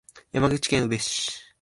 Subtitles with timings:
[0.31, 1.43] 山口県宇部市